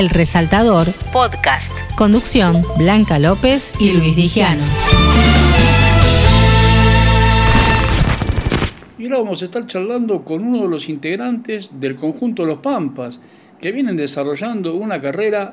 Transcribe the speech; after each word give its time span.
El 0.00 0.08
Resaltador 0.08 0.86
Podcast. 1.12 1.94
Conducción 1.94 2.62
Blanca 2.78 3.18
López 3.18 3.74
y 3.78 3.92
Luis 3.92 4.16
Digiano. 4.16 4.62
Y 8.98 9.04
ahora 9.04 9.18
vamos 9.18 9.42
a 9.42 9.44
estar 9.44 9.66
charlando 9.66 10.22
con 10.22 10.42
uno 10.42 10.62
de 10.62 10.68
los 10.68 10.88
integrantes 10.88 11.68
del 11.72 11.96
conjunto 11.96 12.46
Los 12.46 12.60
Pampas, 12.60 13.18
que 13.60 13.72
vienen 13.72 13.98
desarrollando 13.98 14.74
una 14.74 15.02
carrera 15.02 15.52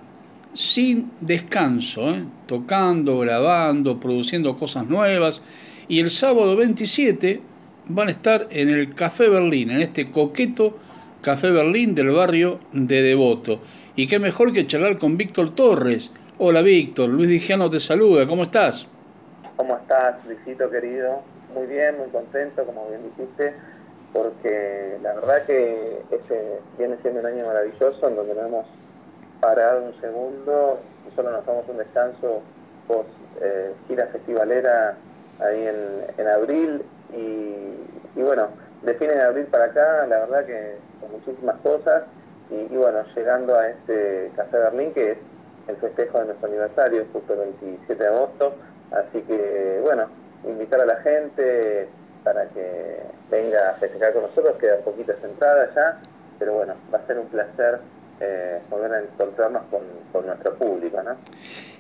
sin 0.53 1.11
descanso, 1.19 2.11
¿eh? 2.11 2.23
tocando, 2.45 3.19
grabando, 3.19 3.99
produciendo 3.99 4.57
cosas 4.57 4.87
nuevas. 4.87 5.41
Y 5.89 5.99
el 5.99 6.09
sábado 6.09 6.55
27 6.55 7.41
van 7.89 8.07
a 8.07 8.11
estar 8.11 8.47
en 8.49 8.69
el 8.69 8.95
Café 8.95 9.27
Berlín, 9.27 9.71
en 9.71 9.81
este 9.81 10.09
coqueto 10.09 10.77
Café 11.19 11.51
Berlín 11.51 11.93
del 11.93 12.11
barrio 12.11 12.61
de 12.71 13.01
Devoto. 13.01 13.59
Y 13.97 14.05
qué 14.05 14.19
mejor 14.19 14.53
que 14.53 14.67
charlar 14.67 14.99
con 14.99 15.17
Víctor 15.17 15.55
Torres. 15.55 16.11
Hola 16.37 16.61
Víctor, 16.61 17.09
Luis 17.09 17.29
Digiano 17.29 17.67
te 17.67 17.79
saluda, 17.79 18.27
¿cómo 18.27 18.43
estás? 18.43 18.85
¿Cómo 19.55 19.75
estás, 19.75 20.23
Luisito 20.23 20.69
querido? 20.69 21.23
Muy 21.55 21.65
bien, 21.65 21.97
muy 21.97 22.07
contento, 22.09 22.63
como 22.63 22.87
bien 22.89 23.01
dijiste, 23.01 23.55
porque 24.13 24.99
la 25.01 25.15
verdad 25.15 25.43
que 25.47 25.97
este 26.11 26.59
viene 26.77 26.97
siendo 27.01 27.21
un 27.21 27.25
año 27.25 27.47
maravilloso 27.47 28.07
en 28.07 28.15
donde 28.15 28.35
no 28.35 28.41
hemos 28.41 28.65
parado 29.41 29.85
un 29.85 29.99
segundo, 29.99 30.79
solo 31.15 31.31
nos 31.31 31.43
damos 31.43 31.67
un 31.67 31.77
descanso 31.77 32.43
post 32.87 33.09
eh, 33.41 33.73
gira 33.87 34.05
festivalera 34.11 34.95
ahí 35.39 35.65
en, 35.65 35.75
en 36.19 36.27
abril 36.27 36.83
y, 37.17 38.21
bueno, 38.21 38.49
de 38.83 38.93
fines 38.93 39.15
de 39.15 39.23
abril 39.23 39.45
para 39.45 39.65
acá, 39.65 40.05
la 40.05 40.19
verdad 40.19 40.45
que 40.45 40.75
con 41.01 41.13
muchísimas 41.13 41.55
cosas 41.61 42.03
y, 42.49 42.75
bueno, 42.75 42.99
llegando 43.15 43.55
a 43.55 43.69
este 43.69 44.31
Café 44.35 44.57
Berlín 44.57 44.93
que 44.93 45.11
es 45.11 45.17
el 45.67 45.75
festejo 45.77 46.19
de 46.19 46.25
nuestro 46.25 46.47
aniversario, 46.47 47.05
justo 47.11 47.33
el 47.33 47.39
27 47.59 48.01
de 48.01 48.09
agosto, 48.09 48.53
así 48.91 49.21
que 49.21 49.79
bueno, 49.83 50.07
invitar 50.45 50.81
a 50.81 50.85
la 50.85 50.95
gente 50.97 51.87
para 52.23 52.45
que 52.49 52.99
venga 53.29 53.71
a 53.71 53.73
festejar 53.73 54.13
con 54.13 54.23
nosotros, 54.23 54.57
queda 54.57 54.77
poquitas 54.77 55.17
entradas 55.23 55.75
ya, 55.75 55.99
pero 56.39 56.53
bueno, 56.53 56.73
va 56.93 56.99
a 56.99 57.07
ser 57.07 57.17
un 57.19 57.27
placer 57.27 57.79
eh, 58.19 58.59
volver 58.69 58.91
a 58.93 59.01
encontrarnos 59.01 59.63
con, 59.69 59.81
con, 60.11 60.25
nuestro 60.25 60.55
público. 60.55 61.01
¿no? 61.03 61.11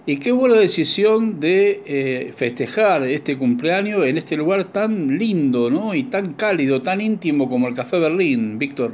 Y 0.05 0.19
qué 0.19 0.31
buena 0.31 0.55
decisión 0.55 1.39
de 1.39 1.81
eh, 1.85 2.33
festejar 2.35 3.03
este 3.03 3.37
cumpleaños 3.37 4.05
en 4.05 4.17
este 4.17 4.37
lugar 4.37 4.65
tan 4.65 5.17
lindo 5.17 5.69
¿no? 5.69 5.93
y 5.95 6.03
tan 6.03 6.33
cálido, 6.33 6.81
tan 6.81 7.01
íntimo 7.01 7.49
como 7.49 7.67
el 7.67 7.75
Café 7.75 7.99
Berlín, 7.99 8.59
Víctor. 8.59 8.91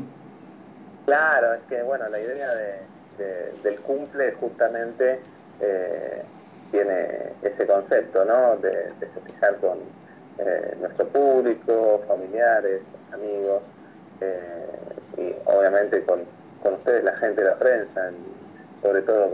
Claro, 1.06 1.54
es 1.54 1.62
que 1.70 1.82
bueno, 1.84 2.08
la 2.10 2.20
idea 2.20 2.50
del 3.64 3.80
cumple 3.82 4.32
justamente 4.34 5.20
eh, 5.60 6.24
tiene 6.72 7.34
ese 7.42 7.68
concepto, 7.68 8.26
¿no? 8.26 8.58
De, 8.58 8.92
de 9.00 9.08
festejar 9.08 9.58
con 9.58 9.80
eh, 10.40 10.76
nuestro 10.80 11.08
público, 11.08 12.02
familiares, 12.08 12.82
amigos 13.12 13.62
y 15.18 15.36
obviamente 15.46 16.02
con 16.06 16.22
con 16.64 16.76
ustedes, 16.76 17.04
la 17.04 17.16
gente 17.18 17.42
de 17.42 17.50
la 17.50 17.56
prensa, 17.56 18.10
sobre 18.82 19.02
todo 19.02 19.30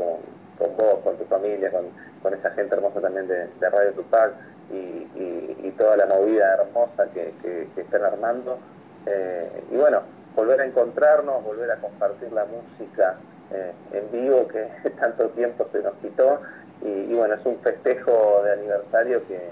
con, 0.58 0.76
vos, 0.76 1.00
con 1.04 1.16
tu 1.16 1.26
familia, 1.26 1.72
con, 1.72 2.33
esa 2.33 2.50
gente 2.52 2.76
hermosa 2.76 3.00
también 3.00 3.28
de, 3.28 3.48
Radio 3.70 3.94
Tupac 3.94 4.33
y, 4.72 5.72
toda 5.78 5.95
la 5.95 6.08
movida 6.08 6.56
hermosa 6.56 7.08
que, 7.14 7.67
están 7.78 8.04
armando. 8.04 8.58
Eh, 9.06 9.64
y 9.72 9.78
bueno, 9.78 10.02
volver 10.40 10.62
a 10.62 10.66
encontrarnos, 10.66 11.44
volver 11.44 11.70
a 11.72 11.76
compartir 11.78 12.32
la 12.32 12.45
música 12.45 13.18
eh, 13.52 13.73
en 13.92 14.12
vivo 14.12 14.48
que 14.48 14.90
tanto 15.00 15.28
tiempo 15.30 15.68
se 15.72 15.82
nos 15.82 15.94
quitó. 15.95 16.40
Y, 16.82 17.14
bueno, 17.14 17.34
es 17.34 17.45
un 17.45 17.58
festejo 17.59 18.42
de 18.44 18.54
aniversario 18.54 19.22
que, 19.28 19.50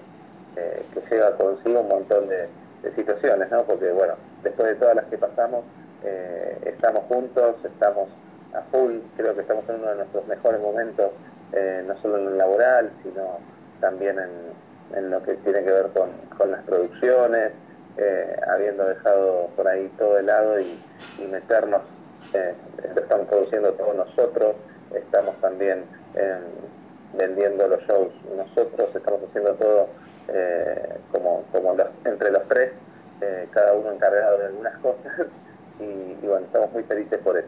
eh, 0.55 0.85
que 0.93 1.02
lleva 1.09 1.36
consigo 1.36 1.81
un 1.81 1.89
montón 1.89 2.27
de, 2.30 2.48
situaciones, 2.95 3.52
¿no? 3.52 3.64
Porque 3.64 3.92
bueno, 3.92 4.14
después 4.43 4.70
de 4.70 4.75
todas 4.75 4.95
las 4.95 5.05
que 5.08 5.17
pasamos, 5.17 5.65
eh, 6.05 6.58
estamos 6.64 7.04
juntos, 7.09 7.58
estamos 7.65 8.08
a 8.54 8.61
full, 8.71 8.99
creo 9.17 9.36
que 9.36 9.42
estamos 9.42 9.67
en 9.67 9.75
uno 9.75 9.89
de 9.89 9.95
nuestros 9.98 10.25
mejores 10.25 10.61
momentos, 10.61 11.11
no 11.86 11.95
solo 11.98 12.17
en 12.17 12.25
lo 12.25 12.31
laboral, 12.37 12.89
sino 13.04 13.39
también 13.81 14.15
en, 14.95 15.11
lo 15.11 15.21
que 15.21 15.33
tiene 15.36 15.64
que 15.64 15.71
ver 15.71 15.87
con, 16.37 16.49
las 16.49 16.64
producciones, 16.64 17.52
eh, 17.97 18.35
habiendo 18.47 18.85
dejado 18.85 19.49
por 19.55 19.67
ahí 19.67 19.91
todo 19.97 20.15
de 20.15 20.23
lado 20.23 20.59
y, 20.59 20.77
meternos, 21.31 21.81
estamos 22.95 23.27
produciendo 23.27 23.73
todos 23.73 23.95
nosotros, 23.95 24.55
estamos 24.93 25.35
también 25.41 25.83
vendiendo 27.17 27.67
los 27.67 27.81
shows 27.83 28.11
nosotros, 28.36 28.89
estamos 28.95 29.21
haciendo 29.27 29.53
todo 29.55 29.87
como, 31.11 31.43
como 31.52 31.75
entre 32.05 32.31
los 32.31 32.47
tres, 32.47 32.73
cada 33.52 33.73
uno 33.73 33.91
encargado 33.91 34.37
de 34.37 34.45
algunas 34.45 34.77
cosas 34.81 35.27
y, 35.80 36.25
bueno, 36.25 36.45
estamos 36.45 36.71
muy 36.71 36.83
felices 36.83 37.19
por 37.23 37.37
eso. 37.37 37.47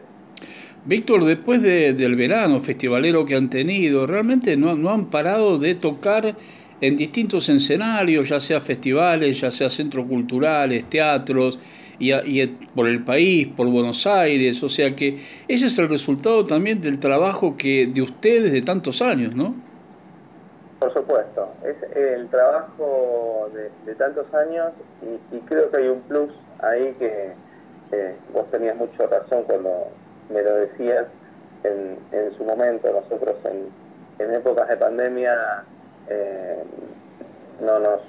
Víctor, 0.84 1.24
después 1.24 1.60
del 1.60 2.16
verano 2.16 2.58
festivalero 2.60 3.26
que 3.26 3.34
han 3.34 3.50
tenido, 3.50 4.06
realmente 4.06 4.56
no, 4.56 4.74
no 4.76 4.90
han 4.90 5.10
parado 5.10 5.58
de 5.58 5.74
tocar 5.74 6.34
en 6.80 6.96
distintos 6.96 7.48
escenarios, 7.48 8.28
ya 8.28 8.40
sea 8.40 8.60
festivales, 8.60 9.40
ya 9.40 9.50
sea 9.50 9.68
centros 9.70 10.06
culturales, 10.06 10.84
teatros, 10.88 11.58
y, 11.98 12.14
y, 12.14 12.46
por 12.74 12.88
el 12.88 13.04
país, 13.04 13.48
por 13.54 13.66
Buenos 13.68 14.06
Aires, 14.06 14.62
o 14.62 14.68
sea 14.70 14.96
que 14.96 15.18
ese 15.46 15.66
es 15.66 15.78
el 15.78 15.88
resultado 15.88 16.46
también 16.46 16.80
del 16.80 16.98
trabajo 16.98 17.56
que 17.58 17.86
de 17.86 18.00
ustedes 18.00 18.52
de 18.52 18.62
tantos 18.62 19.02
años, 19.02 19.36
¿no? 19.36 19.54
Por 20.78 20.94
supuesto, 20.94 21.52
es 21.62 21.76
el 21.94 22.26
trabajo 22.28 23.50
de, 23.84 23.94
tantos 23.96 24.32
años 24.32 24.72
y, 25.02 25.36
y 25.36 25.40
creo 25.40 25.70
que 25.70 25.76
hay 25.76 25.88
un 25.88 26.00
plus 26.00 26.32
ahí 26.62 26.94
que, 26.98 27.32
vos 28.32 28.50
tenías 28.50 28.76
mucha 28.76 29.06
razón 29.06 29.42
cuando 29.44 29.88
me 30.32 30.42
lo 30.42 30.54
decías 30.54 31.06
en, 31.64 31.98
en 32.12 32.34
su 32.36 32.44
momento. 32.44 32.88
Nosotros 32.92 33.36
en, 33.44 34.24
en 34.24 34.34
épocas 34.34 34.68
de 34.68 34.76
pandemia 34.76 35.64
eh, 36.08 36.62
no, 37.60 37.78
nos, 37.78 38.00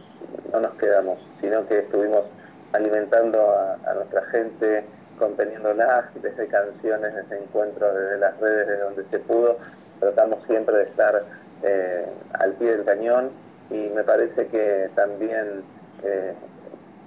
no 0.52 0.60
nos 0.60 0.74
quedamos, 0.76 1.20
sino 1.40 1.66
que 1.68 1.80
estuvimos 1.80 2.26
alimentando 2.74 3.40
a, 3.86 3.94
nuestra 3.94 4.24
gente, 4.26 4.86
conteniéndola 5.18 6.10
desde 6.22 6.48
canciones, 6.48 7.14
desde 7.14 7.44
encuentros, 7.44 7.94
desde 7.94 8.18
las 8.18 8.40
redes, 8.40 8.68
de 8.68 8.78
donde 8.78 9.04
se 9.06 9.20
pudo. 9.20 9.58
Tratamos 10.00 10.40
siempre 10.48 10.78
de 10.78 10.84
estar 10.84 11.24
eh, 11.64 12.06
al 12.34 12.54
pie 12.54 12.78
del 12.78 12.86
cañón 12.86 13.30
y 13.70 13.90
me 13.90 14.04
parece 14.04 14.48
que 14.48 14.90
también 14.96 15.64
eh, 16.04 16.34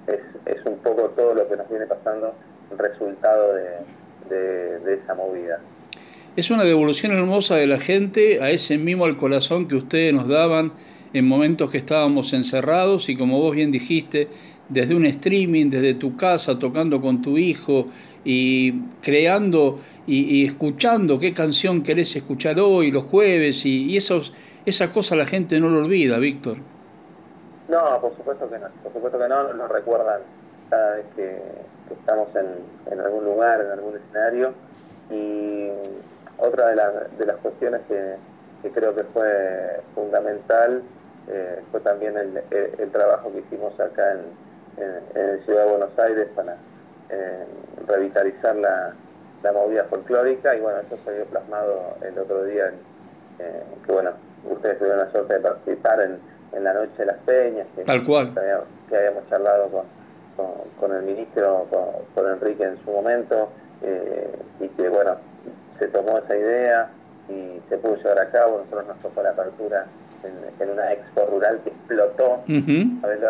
es, 0.06 0.20
es 0.46 0.66
un 0.66 0.78
poco 0.78 1.08
todo 1.10 1.34
lo 1.34 1.48
que 1.48 1.56
nos 1.56 1.68
viene 1.68 1.86
pasando 1.86 2.34
resultado 2.78 3.54
de, 3.54 4.94
esa 4.94 5.14
movida. 5.14 5.58
Es 6.36 6.50
una 6.50 6.64
devolución 6.64 7.12
hermosa 7.12 7.54
de 7.54 7.68
la 7.68 7.78
gente 7.78 8.42
a 8.42 8.50
ese 8.50 8.76
mimo 8.76 9.04
al 9.04 9.16
corazón 9.16 9.68
que 9.68 9.76
ustedes 9.76 10.12
nos 10.12 10.26
daban 10.26 10.72
en 11.12 11.28
momentos 11.28 11.70
que 11.70 11.78
estábamos 11.78 12.32
encerrados 12.32 13.08
y 13.08 13.16
como 13.16 13.40
vos 13.40 13.54
bien 13.54 13.70
dijiste, 13.70 14.26
desde 14.68 14.96
un 14.96 15.06
streaming, 15.06 15.70
desde 15.70 15.94
tu 15.94 16.16
casa, 16.16 16.58
tocando 16.58 17.00
con 17.00 17.22
tu 17.22 17.38
hijo 17.38 17.86
y 18.24 18.72
creando 19.00 19.78
y, 20.08 20.44
escuchando 20.44 21.20
qué 21.20 21.32
canción 21.32 21.84
querés 21.84 22.16
escuchar 22.16 22.58
hoy, 22.58 22.90
los 22.90 23.04
jueves, 23.04 23.64
y, 23.64 23.96
esos, 23.96 24.32
esa 24.66 24.90
cosa 24.90 25.14
la 25.14 25.26
gente 25.26 25.60
no 25.60 25.68
lo 25.68 25.84
olvida, 25.84 26.18
Víctor. 26.18 26.56
No, 27.68 28.00
por 28.00 28.10
supuesto 28.10 28.50
que 28.50 28.58
no, 28.58 28.66
por 28.82 28.92
supuesto 28.92 29.18
que 29.20 29.28
no, 29.28 29.52
nos 29.52 29.70
recuerdan 29.70 30.20
cada 30.68 30.96
vez 30.96 31.06
que, 31.14 31.38
estamos 31.92 32.28
en, 32.90 33.00
algún 33.00 33.24
lugar, 33.24 33.60
en 33.60 33.70
algún 33.70 33.94
escenario. 33.96 34.52
Y 35.10 35.68
otra 36.38 36.68
de, 36.68 37.16
de 37.18 37.26
las 37.26 37.36
cuestiones 37.36 37.82
que, 37.88 38.70
creo 38.70 38.94
que 38.94 39.04
fue 39.04 39.80
fundamental 39.94 40.82
eh, 41.28 41.62
fue 41.70 41.80
también 41.80 42.14
el, 42.16 42.90
trabajo 42.90 43.32
que 43.32 43.40
hicimos 43.40 43.78
acá 43.78 44.12
en, 44.12 44.20
en, 45.14 45.44
Ciudad 45.44 45.64
de 45.64 45.70
Buenos 45.70 45.98
Aires 45.98 46.28
para 46.34 46.56
eh, 47.10 47.44
revitalizar 47.86 48.56
la, 48.56 48.94
movida 49.52 49.84
folclórica 49.84 50.56
y 50.56 50.60
bueno, 50.60 50.80
eso 50.80 50.96
se 51.04 51.12
vio 51.12 51.26
plasmado 51.26 51.96
el 52.00 52.18
otro 52.18 52.44
día, 52.44 52.72
eh, 53.38 53.62
que 53.84 53.92
bueno, 53.92 54.12
ustedes 54.50 54.78
tuvieron 54.78 55.00
la 55.00 55.12
suerte 55.12 55.34
de 55.34 55.40
participar 55.40 56.00
en, 56.00 56.18
la 56.64 56.72
Noche 56.72 56.92
de 56.98 57.06
las 57.06 57.18
Peñas, 57.18 57.66
que, 57.74 57.82
Tal 57.82 58.04
cual. 58.04 58.32
que 58.88 58.96
habíamos 58.96 59.28
charlado 59.28 59.68
con, 59.68 59.84
con, 60.78 60.96
el 60.96 61.02
ministro, 61.02 61.66
con, 62.14 62.30
Enrique 62.30 62.64
en 62.64 62.78
su 62.84 62.90
momento, 62.90 63.48
eh, 63.82 64.30
y 64.60 64.68
que 64.68 64.88
bueno, 64.88 65.16
se 65.78 65.88
tomó 65.88 66.18
esa 66.18 66.36
idea 66.36 66.88
y 67.28 67.60
se 67.68 67.78
pudo 67.78 67.96
llevar 67.96 68.18
a 68.20 68.30
cabo. 68.30 68.58
Nosotros 68.58 68.86
nos 68.86 68.98
tocó 68.98 69.22
la 69.22 69.30
apertura 69.30 69.86
en, 70.22 70.70
una 70.70 70.92
expo 70.92 71.26
rural 71.26 71.60
que 71.62 71.70
explotó, 71.70 72.34
a 72.34 73.06
ver 73.06 73.20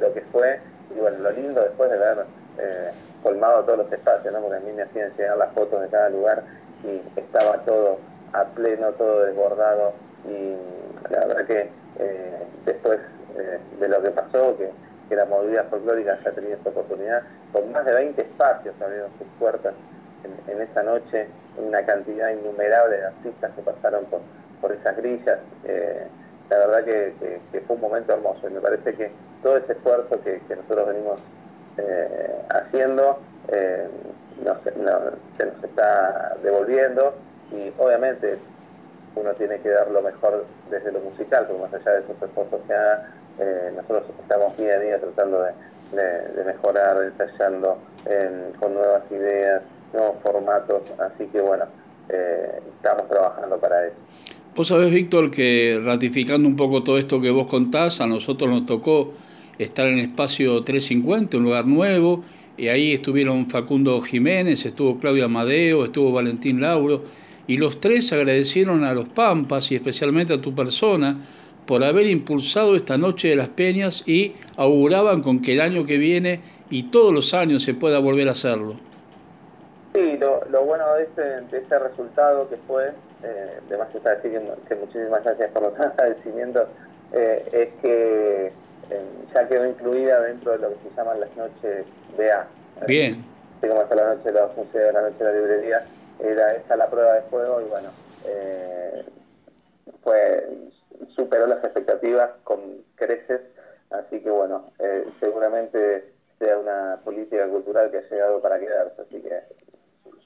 lo, 0.00 0.12
que 0.12 0.20
fue, 0.22 0.58
y 0.94 1.00
bueno, 1.00 1.18
lo 1.18 1.30
lindo 1.30 1.62
después 1.62 1.90
de 1.90 1.96
haber 1.96 2.26
eh, 2.58 2.90
colmado 3.22 3.62
todos 3.62 3.78
los 3.78 3.92
espacios, 3.92 4.32
¿no? 4.32 4.40
porque 4.40 4.56
a 4.56 4.60
mí 4.60 4.72
me 4.72 4.82
hacían 4.82 5.12
llegar 5.16 5.38
las 5.38 5.52
fotos 5.52 5.80
de 5.80 5.88
cada 5.88 6.08
lugar 6.10 6.42
y 6.84 7.00
estaba 7.18 7.58
todo 7.58 7.98
a 8.32 8.44
pleno, 8.44 8.90
todo 8.92 9.24
desbordado 9.24 9.92
y 10.28 10.54
la 11.10 11.26
verdad 11.26 11.46
que 11.46 11.70
eh, 11.98 12.42
después 12.64 13.00
eh, 13.36 13.58
de 13.78 13.88
lo 13.88 14.02
que 14.02 14.10
pasó, 14.10 14.56
que, 14.56 14.70
la 15.12 15.26
movida 15.26 15.64
folclórica 15.64 16.18
ya 16.24 16.30
tenido 16.30 16.54
esta 16.54 16.70
oportunidad, 16.70 17.22
con 17.52 17.70
más 17.70 17.84
de 17.84 17.92
20 17.92 18.22
espacios 18.22 18.74
abrieron 18.80 19.10
sus 19.18 19.26
puertas 19.38 19.74
en, 20.48 20.60
esa 20.60 20.82
noche, 20.82 21.26
una 21.56 21.84
cantidad 21.84 22.30
innumerable 22.30 22.96
de 22.96 23.06
artistas 23.06 23.52
que 23.52 23.62
pasaron 23.62 24.04
por, 24.06 24.20
por 24.60 24.72
esas 24.72 24.96
grillas. 24.96 25.38
Eh, 25.64 26.06
la 26.50 26.58
verdad 26.58 26.84
que, 26.84 27.40
fue 27.66 27.76
un 27.76 27.82
momento 27.82 28.12
hermoso 28.12 28.48
y 28.48 28.52
me 28.52 28.60
parece 28.60 28.94
que 28.94 29.10
todo 29.42 29.56
ese 29.56 29.72
esfuerzo 29.72 30.20
que, 30.22 30.40
nosotros 30.48 30.88
venimos 30.88 31.18
haciendo 32.50 33.18
se 35.36 35.46
nos 35.46 35.64
está 35.64 36.36
devolviendo 36.42 37.14
y 37.52 37.72
obviamente 37.78 38.38
uno 39.14 39.32
tiene 39.34 39.58
que 39.58 39.68
dar 39.70 39.90
lo 39.90 40.02
mejor 40.02 40.44
desde 40.70 40.92
lo 40.92 41.00
musical, 41.00 41.46
porque 41.46 41.62
más 41.62 41.74
allá 41.74 41.92
de 41.92 42.00
esos 42.00 42.22
esfuerzos 42.22 42.60
que 42.66 42.74
eh, 43.40 43.72
nosotros 43.76 44.04
estamos 44.20 44.56
día 44.56 44.74
a 44.74 44.78
día 44.78 44.98
tratando 44.98 45.42
de, 45.42 45.52
mejorar, 46.44 47.02
ensayando 47.02 47.76
con 48.58 48.72
nuevas 48.74 49.02
ideas, 49.10 49.62
nuevos 49.92 50.16
formatos, 50.22 50.82
así 50.98 51.26
que 51.32 51.40
bueno, 51.40 51.64
eh, 52.08 52.60
estamos 52.76 53.08
trabajando 53.08 53.56
para 53.58 53.86
eso. 53.86 53.96
Vos 54.54 54.68
sabés, 54.68 54.90
Víctor, 54.90 55.30
que 55.30 55.80
ratificando 55.82 56.46
un 56.46 56.56
poco 56.56 56.82
todo 56.82 56.98
esto 56.98 57.20
que 57.20 57.30
vos 57.30 57.46
contás, 57.46 58.00
a 58.00 58.06
nosotros 58.06 58.50
nos 58.50 58.66
tocó 58.66 59.12
estar 59.58 59.86
en 59.86 59.98
Espacio 59.98 60.62
350, 60.62 61.38
un 61.38 61.44
lugar 61.44 61.66
nuevo, 61.66 62.22
y 62.58 62.68
ahí 62.68 62.92
estuvieron 62.92 63.48
Facundo 63.48 64.00
Jiménez, 64.02 64.66
estuvo 64.66 64.98
Claudia 64.98 65.24
Amadeo, 65.24 65.84
estuvo 65.84 66.12
Valentín 66.12 66.60
Lauro, 66.60 67.02
y 67.46 67.56
los 67.56 67.80
tres 67.80 68.12
agradecieron 68.12 68.84
a 68.84 68.92
los 68.92 69.08
Pampas 69.08 69.72
y 69.72 69.74
especialmente 69.74 70.34
a 70.34 70.40
tu 70.40 70.54
persona 70.54 71.18
por 71.66 71.82
haber 71.82 72.06
impulsado 72.06 72.76
esta 72.76 72.98
Noche 72.98 73.28
de 73.28 73.36
las 73.36 73.48
Peñas 73.48 74.02
y 74.06 74.32
auguraban 74.56 75.22
con 75.22 75.40
que 75.40 75.54
el 75.54 75.60
año 75.60 75.86
que 75.86 75.96
viene 75.96 76.40
y 76.70 76.84
todos 76.84 77.12
los 77.12 77.34
años 77.34 77.62
se 77.62 77.74
pueda 77.74 77.98
volver 77.98 78.28
a 78.28 78.32
hacerlo. 78.32 78.76
Sí, 79.92 80.18
lo, 80.18 80.64
bueno 80.64 80.94
de 80.94 81.02
este, 81.02 81.22
de 81.22 81.58
este, 81.58 81.78
resultado 81.78 82.48
que 82.48 82.56
fue, 82.56 82.92
eh, 83.22 83.60
además 83.66 83.88
está 83.94 84.14
decir 84.16 84.40
que, 84.68 84.74
muchísimas 84.74 85.22
gracias 85.22 85.50
por 85.50 85.62
los 85.62 85.78
agradecimientos, 85.80 86.68
eh, 87.12 87.44
es 87.52 87.68
que 87.82 88.46
eh, 88.46 89.02
ya 89.34 89.48
quedó 89.48 89.66
incluida 89.66 90.20
dentro 90.22 90.52
de 90.52 90.58
lo 90.58 90.68
que 90.70 90.88
se 90.88 90.96
llaman 90.96 91.20
las 91.20 91.36
noches 91.36 91.84
BA. 92.16 92.46
Bien. 92.86 93.24
Así 93.58 93.68
como 93.68 93.80
hasta 93.82 93.94
la 93.94 94.14
noche 94.14 94.32
de 94.32 94.40
los 94.40 94.56
museos, 94.56 94.94
la 94.94 95.02
noche 95.02 95.18
de 95.18 95.24
la 95.24 95.32
librería, 95.32 95.86
era 96.20 96.54
esa 96.54 96.76
la 96.76 96.88
prueba 96.88 97.14
de 97.14 97.22
fuego 97.22 97.60
y 97.60 97.64
bueno, 97.64 97.90
eh, 98.26 99.04
fue 100.02 100.48
superó 101.14 101.46
las 101.46 101.62
expectativas 101.64 102.30
con 102.44 102.60
creces, 102.94 103.40
así 103.90 104.20
que 104.20 104.30
bueno, 104.30 104.72
eh, 104.78 105.04
seguramente 105.20 106.12
sea 106.38 106.58
una 106.58 107.00
política 107.04 107.46
cultural 107.48 107.90
que 107.90 107.98
ha 107.98 108.08
llegado 108.08 108.40
para 108.40 108.58
quedarse, 108.58 109.02
así 109.02 109.20
que 109.20 109.42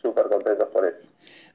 súper 0.00 0.26
contentos 0.26 0.68
por 0.68 0.86
eso. 0.86 0.98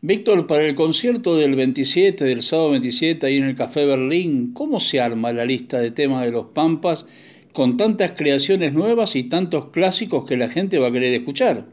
Víctor, 0.02 0.48
para 0.48 0.64
el 0.64 0.76
concierto 0.76 1.36
del 1.36 1.56
27, 1.56 2.26
del 2.26 2.42
sábado 2.42 2.72
27, 2.72 3.28
ahí 3.28 3.38
en 3.38 3.46
el 3.46 3.56
Café 3.56 3.86
Berlín, 3.86 4.54
¿cómo 4.54 4.80
se 4.80 5.00
arma 5.00 5.32
la 5.32 5.46
lista 5.46 5.80
de 5.80 5.92
temas 5.92 6.26
de 6.26 6.32
los 6.32 6.48
Pampas 6.48 7.06
con 7.54 7.78
tantas 7.78 8.12
creaciones 8.12 8.74
nuevas 8.74 9.16
y 9.16 9.30
tantos 9.30 9.66
clásicos 9.66 10.28
que 10.28 10.38
la 10.38 10.50
gente 10.50 10.80
va 10.80 10.88
a 10.88 10.92
querer 10.92 11.14
escuchar? 11.14 11.64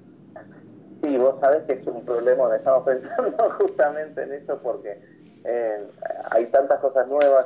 Sí, 1.03 1.17
vos 1.17 1.37
sabés 1.41 1.63
que 1.65 1.75
es 1.75 1.87
un 1.87 2.05
problema, 2.05 2.55
estamos 2.55 2.85
pensando 2.87 3.51
justamente 3.59 4.23
en 4.23 4.33
eso 4.33 4.59
porque 4.63 4.99
eh, 5.45 5.79
hay 6.31 6.47
tantas 6.47 6.81
cosas 6.81 7.07
nuevas 7.09 7.45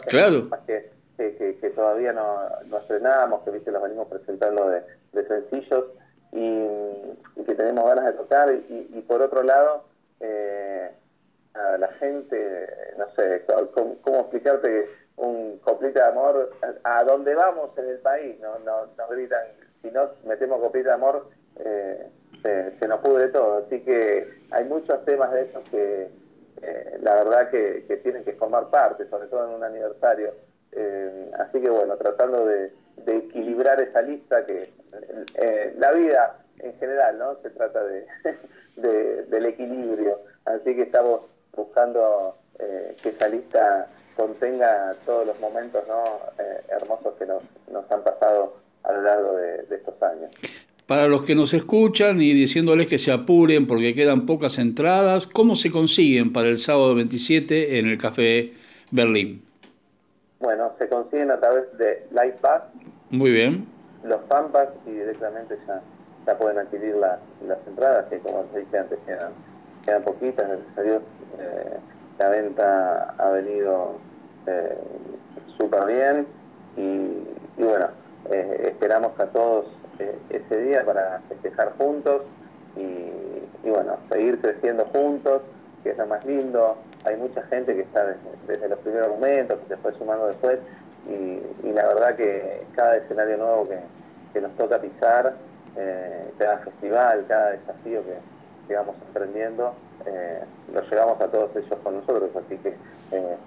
que, 0.66 0.90
que, 1.16 1.70
todavía 1.70 2.12
no, 2.12 2.40
no, 2.66 2.78
estrenamos, 2.78 3.42
que 3.42 3.50
viste 3.50 3.70
los 3.70 3.82
venimos 3.82 4.08
presentando 4.08 4.68
de, 4.68 4.82
sencillos 5.28 5.84
y, 6.32 7.44
que 7.44 7.54
tenemos 7.54 7.84
ganas 7.84 8.06
de 8.06 8.12
tocar 8.12 8.52
y, 8.52 9.04
por 9.06 9.20
otro 9.20 9.42
lado 9.42 9.84
eh, 10.20 10.90
a 11.54 11.76
la 11.76 11.88
gente, 11.88 12.68
no 12.96 13.10
sé, 13.10 13.44
¿cómo, 13.74 14.20
explicarte 14.20 14.68
que 14.68 14.90
un 15.16 15.58
coplita 15.58 16.04
de 16.04 16.08
amor, 16.10 16.50
a, 16.84 17.04
dónde 17.04 17.34
vamos 17.34 17.76
en 17.76 17.88
el 17.88 17.98
país, 17.98 18.38
no, 18.40 18.58
no, 18.60 18.86
nos 18.96 19.10
gritan, 19.10 19.42
si 19.82 19.90
no 19.90 20.10
metemos 20.24 20.60
coplita 20.60 20.90
de 20.90 20.94
amor, 20.94 21.28
eh, 21.56 22.06
se, 22.42 22.88
nos 22.88 23.00
pudre 23.00 23.28
todo. 23.28 23.64
Así 23.64 23.80
que 23.80 24.28
hay 24.50 24.64
muchos 24.64 25.04
temas 25.04 25.32
de 25.32 25.42
esos 25.42 25.68
que 25.68 26.08
eh, 26.62 26.98
la 27.02 27.14
verdad 27.16 27.50
que, 27.50 28.00
tienen 28.02 28.24
que 28.24 28.32
formar 28.32 28.70
parte, 28.70 29.08
sobre 29.08 29.26
todo 29.28 29.48
en 29.48 29.54
un 29.56 29.64
aniversario. 29.64 30.32
Eh, 30.72 31.30
así 31.38 31.60
que 31.60 31.70
bueno, 31.70 31.96
tratando 31.96 32.46
de, 32.46 32.72
equilibrar 33.06 33.80
esa 33.80 34.02
lista 34.02 34.44
que 34.46 34.70
eh, 35.34 35.74
la 35.78 35.92
vida 35.92 36.38
en 36.58 36.74
general, 36.78 37.18
¿no? 37.18 37.36
Se 37.42 37.50
trata 37.50 37.82
de, 37.84 38.06
del 39.28 39.46
equilibrio. 39.46 40.20
Así 40.44 40.74
que 40.74 40.82
estamos 40.82 41.22
buscando 41.54 42.36
que 43.02 43.08
esa 43.08 43.28
lista 43.28 43.88
contenga 44.14 44.94
todos 45.04 45.26
los 45.26 45.40
momentos 45.40 45.82
¿no? 45.88 46.20
hermosos 46.68 47.14
que 47.18 47.26
nos, 47.26 47.42
nos 47.72 47.90
han 47.90 48.04
pasado 48.04 48.56
a 48.84 48.92
lo 48.92 49.02
largo 49.02 49.36
de 49.36 49.74
estos 49.74 50.00
años. 50.00 50.30
Para 50.92 51.08
los 51.08 51.22
que 51.22 51.34
nos 51.34 51.54
escuchan 51.54 52.20
y 52.20 52.34
diciéndoles 52.34 52.86
que 52.86 52.98
se 52.98 53.12
apuren 53.12 53.66
porque 53.66 53.94
quedan 53.94 54.26
pocas 54.26 54.58
entradas, 54.58 55.26
¿cómo 55.26 55.56
se 55.56 55.70
consiguen 55.70 56.32
para 56.32 56.48
el 56.48 56.58
sábado 56.58 56.94
27 56.94 57.78
en 57.78 57.88
el 57.88 57.96
Café 57.96 58.52
Berlín? 58.90 59.42
Bueno, 60.42 60.72
se 60.78 60.88
consiguen 60.88 61.30
a 61.30 61.38
través 61.38 61.76
de 61.78 62.06
Lightpass. 62.10 62.62
Muy 63.10 63.30
bien. 63.30 63.66
Los 64.02 64.20
Pampas 64.22 64.68
y 64.84 64.90
directamente 64.90 65.56
ya, 65.66 65.80
ya 66.26 66.36
pueden 66.36 66.58
adquirir 66.58 66.96
las 66.96 67.18
entradas, 67.66 68.06
que 68.10 68.18
como 68.18 68.44
les 68.52 68.64
dije 68.64 68.78
antes 68.78 68.98
quedan, 69.06 69.32
quedan 69.84 70.02
poquitas, 70.02 70.48
Dios. 70.82 71.02
Eh, 71.38 71.78
la 72.18 72.28
venta 72.28 73.14
ha 73.18 73.30
venido 73.30 73.96
eh, 74.46 74.76
súper 75.56 75.86
bien 75.86 76.26
y, 76.76 77.62
bueno, 77.62 77.86
eh, 78.30 78.68
esperamos 78.72 79.18
a 79.18 79.26
todos 79.26 79.66
eh, 79.98 80.18
ese 80.30 80.60
día 80.62 80.84
para 80.84 81.20
festejar 81.28 81.72
juntos 81.78 82.22
y, 82.76 83.68
bueno, 83.68 83.96
seguir 84.10 84.40
creciendo 84.40 84.86
juntos, 84.86 85.42
que 85.82 85.90
es 85.90 85.98
lo 85.98 86.06
más 86.06 86.24
lindo. 86.24 86.76
Hay 87.04 87.16
mucha 87.16 87.42
gente 87.44 87.74
que 87.74 87.82
está 87.82 88.16
desde, 88.46 88.68
los 88.68 88.78
primeros 88.80 89.08
momentos, 89.08 89.58
que 89.60 89.74
se 89.74 89.76
fue 89.78 89.92
sumando 89.94 90.28
después 90.28 90.58
y, 91.08 91.72
la 91.72 91.86
verdad 91.86 92.16
que 92.16 92.62
cada 92.76 92.96
escenario 92.96 93.38
nuevo 93.38 93.68
que, 93.68 94.40
nos 94.40 94.54
toca 94.56 94.80
pisar, 94.80 95.34
eh, 95.76 96.30
cada 96.38 96.58
festival, 96.58 97.24
cada 97.28 97.52
desafío 97.52 98.02
que, 98.04 98.74
vamos 98.74 98.96
aprendiendo, 99.10 99.74
eh, 100.06 100.40
lo 100.72 100.80
llevamos 100.88 101.20
a 101.20 101.26
todos 101.26 101.50
ellos 101.56 101.78
con 101.82 101.96
nosotros, 101.96 102.30
así 102.34 102.56
que 102.56 102.74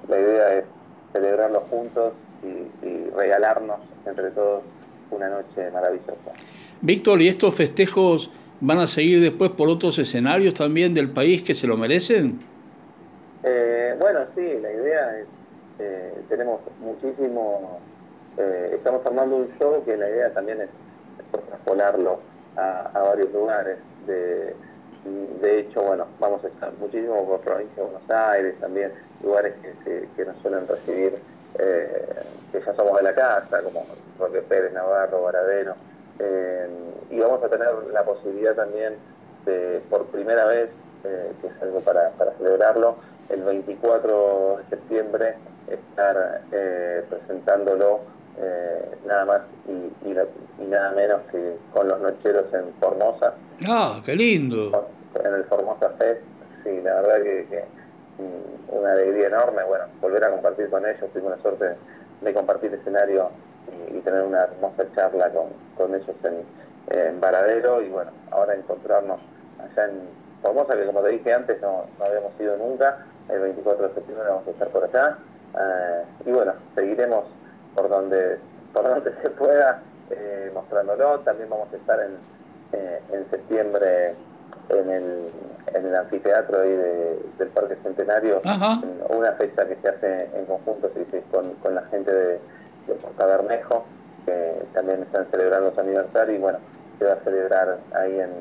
la 0.07 0.19
idea 0.19 0.53
es 0.59 0.65
celebrarlo 1.13 1.61
juntos 1.61 2.13
y 2.43 3.09
regalarnos 3.09 3.79
entre 4.05 4.29
todos 4.31 4.61
una 5.11 5.29
noche 5.29 5.71
maravillosa. 5.71 6.31
Víctor, 6.81 7.21
¿y 7.21 7.27
estos 7.27 7.55
festejos 7.55 8.29
van 8.61 8.79
a 8.79 8.87
seguir 8.87 9.21
después 9.21 9.51
por 9.51 9.69
otros 9.69 9.97
escenarios 9.99 10.53
también 10.53 10.93
del 10.93 11.09
país 11.09 11.43
que 11.43 11.55
se 11.55 11.67
lo 11.67 11.77
merecen? 11.77 12.39
Eh, 13.47 13.95
bueno, 13.99 14.21
sí, 14.33 14.59
la 14.59 14.71
idea 14.71 15.19
es, 15.19 15.27
eh, 15.77 16.13
tenemos 16.29 16.61
muchísimo, 16.79 17.79
eh, 18.37 18.71
estamos 18.73 19.05
armando 19.05 19.35
un 19.35 19.55
show 19.59 19.85
que 19.85 19.95
la 19.95 20.09
idea 20.09 20.33
también 20.33 20.61
es, 20.61 20.69
traspolarlo 21.49 22.19
a, 22.55 22.89
varios 22.93 23.31
lugares. 23.31 23.77
De, 24.07 24.55
de 25.41 25.59
hecho, 25.59 25.83
bueno, 25.83 26.07
vamos 26.19 26.43
a 26.43 26.47
estar 26.47 26.73
muchísimo 26.79 27.23
por 27.27 27.41
provincia 27.41 27.75
de 27.75 27.89
Buenos 27.89 28.09
Aires, 28.09 28.59
también 28.59 28.91
lugares 29.23 29.53
que, 29.61 30.07
que 30.15 30.25
nos 30.25 30.35
suelen 30.37 30.67
recibir 30.67 31.13
que 32.51 32.61
ya 32.61 32.73
somos 32.75 32.97
de 32.97 33.03
la 33.03 33.13
casa, 33.13 33.61
como 33.61 33.85
Roque 34.19 34.41
Pérez, 34.41 34.73
Navarro, 34.73 35.21
Baradeno, 35.21 35.75
eh, 36.19 36.67
y 37.11 37.19
vamos 37.19 37.43
a 37.43 37.49
tener 37.49 37.69
la 37.93 38.03
posibilidad 38.03 38.55
también 38.55 38.95
de, 39.45 39.81
por 39.89 40.05
primera 40.07 40.45
vez, 40.45 40.69
que 41.41 41.47
es 41.47 41.61
algo 41.61 41.79
para, 41.81 42.11
celebrarlo, 42.39 42.95
el 43.29 43.41
24 43.43 44.57
de 44.57 44.63
septiembre 44.69 45.35
estar 45.69 46.41
presentándolo 47.09 48.01
nada 49.05 49.25
más 49.25 49.41
y, 49.67 50.65
nada 50.69 50.91
menos 50.91 51.21
que 51.31 51.57
con 51.73 51.87
los 51.87 51.99
nocheros 52.01 52.45
en 52.53 52.73
Formosa. 52.79 53.33
¡Ah, 53.67 54.01
qué 54.05 54.15
lindo! 54.15 54.87
En 55.23 55.33
el 55.33 55.43
Formosa 55.45 55.89
Fest, 55.91 56.21
sí, 56.63 56.81
la 56.81 57.01
verdad 57.01 57.21
que 57.23 57.65
una 58.69 58.91
alegría 58.91 59.27
enorme, 59.27 59.63
bueno, 59.63 59.85
volver 60.01 60.23
a 60.23 60.31
compartir 60.31 60.69
con 60.69 60.85
ellos, 60.85 61.09
tengo 61.13 61.29
la 61.29 61.37
suerte 61.37 61.75
de 62.21 62.33
compartir 62.33 62.73
escenario 62.73 63.29
y, 63.91 63.99
tener 63.99 64.21
una 64.21 64.43
hermosa 64.43 64.83
charla 64.93 65.29
con, 65.29 65.47
con 65.77 65.95
ellos 65.95 66.15
en, 66.23 66.97
en, 66.97 67.19
Varadero 67.19 67.81
y 67.81 67.89
bueno, 67.89 68.11
ahora 68.31 68.55
encontrarnos 68.55 69.19
allá 69.59 69.85
en, 69.85 70.25
Formosa, 70.41 70.75
que 70.75 70.85
como 70.85 71.01
te 71.01 71.09
dije 71.09 71.33
antes 71.33 71.59
no, 71.61 71.85
habíamos 71.99 72.39
ido 72.39 72.55
nunca, 72.57 73.03
el 73.29 73.39
24 73.39 73.87
de 73.87 73.93
septiembre 73.93 74.27
vamos 74.29 74.47
a 74.47 74.51
estar 74.51 74.67
por 74.69 74.83
allá, 74.83 75.17
y 76.25 76.31
bueno, 76.31 76.53
seguiremos 76.75 77.25
por 77.73 77.89
donde, 77.89 78.37
por 78.73 78.83
donde 78.83 79.11
se 79.21 79.29
pueda 79.29 79.81
mostrándolo, 80.53 81.19
también 81.19 81.49
vamos 81.49 81.71
a 81.73 81.75
estar 81.75 81.99
en, 81.99 82.17
en 83.13 83.29
septiembre 83.29 84.15
en 84.69 84.89
el, 84.89 85.29
en 85.73 85.85
el 85.85 85.95
anfiteatro 85.95 86.61
ahí 86.61 86.75
del 87.37 87.47
Parque 87.53 87.75
Centenario, 87.83 88.41
una 89.09 89.31
fecha 89.33 89.65
que 89.65 89.75
se 89.75 89.89
hace 89.89 90.29
en 90.35 90.45
conjunto 90.45 90.89
con, 91.31 91.53
con 91.55 91.75
la 91.75 91.83
gente 91.83 92.11
de, 92.11 92.39
de 92.87 92.93
Portabermejo, 93.01 93.85
que 94.25 94.63
también 94.73 95.01
están 95.03 95.25
celebrando 95.29 95.71
su 95.73 95.79
aniversario 95.79 96.35
y 96.35 96.39
bueno, 96.39 96.59
se 96.97 97.05
va 97.05 97.13
a 97.13 97.17
celebrar 97.17 97.77
ahí 97.93 98.19
en, 98.19 98.31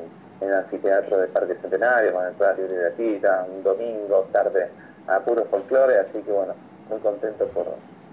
en 0.45 0.51
el 0.51 0.57
anfiteatro 0.57 1.17
del 1.17 1.29
Parque 1.29 1.55
Centenario, 1.55 2.13
con 2.13 2.25
entrada 2.25 2.53
libre 2.53 2.75
gratuita, 2.75 3.45
un 3.53 3.63
domingo, 3.63 4.27
tarde 4.31 4.67
a 5.07 5.19
puro 5.19 5.45
folclore, 5.45 5.99
así 5.99 6.19
que 6.19 6.31
bueno, 6.31 6.53
muy 6.89 6.99
contento 6.99 7.45
por, 7.47 7.65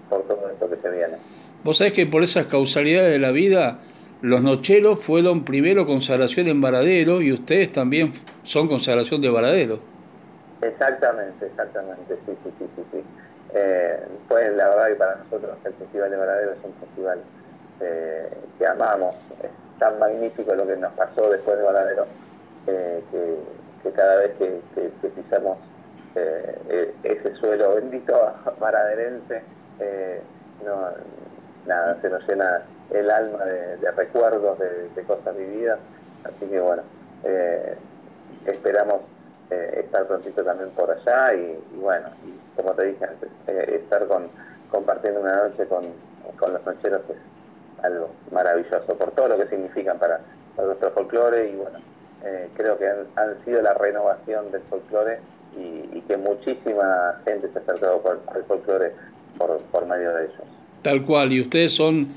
por 0.09 0.23
todo 0.23 0.49
esto 0.49 0.69
que 0.69 0.75
se 0.75 0.89
viene. 0.89 1.17
Vos 1.63 1.77
sabés 1.77 1.93
que 1.93 2.05
por 2.05 2.23
esas 2.23 2.47
causalidades 2.47 3.11
de 3.11 3.19
la 3.19 3.31
vida, 3.31 3.79
los 4.21 4.41
nocheros 4.41 4.99
fueron 4.99 5.43
primero 5.45 5.85
consagración 5.85 6.47
en 6.47 6.61
Varadero 6.61 7.21
y 7.21 7.31
ustedes 7.31 7.71
también 7.71 8.11
son 8.43 8.67
consagración 8.67 9.21
de 9.21 9.29
Varadero. 9.29 9.79
Exactamente, 10.61 11.45
exactamente, 11.45 12.15
sí, 12.25 12.33
sí, 12.43 12.49
sí, 12.59 12.65
sí. 12.75 12.83
sí. 12.91 13.03
Eh, 13.55 13.99
pues 14.27 14.55
la 14.55 14.69
verdad 14.69 14.87
que 14.87 14.95
para 14.95 15.15
nosotros 15.15 15.51
el 15.63 15.73
Festival 15.73 16.09
de 16.09 16.17
Varadero 16.17 16.51
es 16.53 16.57
un 16.63 16.73
festival 16.73 17.19
eh, 17.81 18.29
que 18.57 18.65
amamos, 18.65 19.15
tan 19.79 19.99
magnífico 19.99 20.53
lo 20.55 20.65
que 20.67 20.75
nos 20.77 20.93
pasó 20.93 21.29
después 21.29 21.57
de 21.57 21.63
Varadero, 21.63 22.05
eh, 22.67 23.03
que, 23.11 23.91
cada 23.91 24.17
vez 24.17 24.31
que, 24.37 24.61
pisamos 25.09 25.57
ese 27.03 27.35
suelo 27.35 27.75
bendito 27.75 28.13
varaderense, 28.59 29.41
no, 30.63 30.87
nada, 31.65 31.97
se 32.01 32.09
nos 32.09 32.27
llena 32.27 32.61
el 32.91 33.09
alma 33.09 33.43
de, 33.45 33.91
recuerdos, 33.91 34.59
de, 34.59 35.03
cosas 35.03 35.35
vividas. 35.35 35.79
Así 36.23 36.45
que 36.45 36.59
bueno, 36.59 36.83
eh, 37.23 37.75
esperamos 38.45 39.01
eh, 39.49 39.81
estar 39.83 40.05
prontito 40.05 40.43
también 40.43 40.69
por 40.71 40.91
allá 40.91 41.33
y, 41.33 41.59
bueno, 41.75 42.07
como 42.55 42.73
te 42.73 42.83
dije 42.85 43.05
antes, 43.05 43.29
eh, 43.47 43.79
estar 43.81 44.05
con, 44.07 44.27
compartiendo 44.71 45.21
una 45.21 45.47
noche 45.47 45.65
con, 45.67 45.85
los 46.41 46.65
nocheros 46.65 47.01
es 47.09 47.15
algo 47.83 48.09
maravilloso 48.31 48.97
por 48.97 49.11
todo 49.11 49.29
lo 49.29 49.37
que 49.37 49.47
significan 49.47 49.99
para, 49.99 50.19
nuestro 50.57 50.91
folclore 50.91 51.49
y 51.49 51.55
bueno, 51.55 51.79
creo 52.55 52.77
que 52.77 52.87
han, 52.87 53.43
sido 53.43 53.61
la 53.61 53.73
renovación 53.73 54.51
del 54.51 54.61
folclore 54.69 55.19
y, 55.57 56.01
que 56.01 56.17
muchísima 56.17 57.19
gente 57.23 57.47
se 57.49 57.59
ha 57.59 57.61
acercado 57.61 58.01
al 58.27 58.43
folclore 58.43 58.91
por, 59.37 59.59
por 59.71 59.85
medio 59.85 60.13
de 60.13 60.25
ellos. 60.25 60.41
Tal 60.81 61.03
cual, 61.05 61.31
y 61.31 61.41
ustedes 61.41 61.71
son 61.71 62.07